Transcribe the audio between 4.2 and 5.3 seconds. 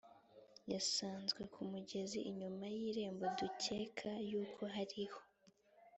yuko hariho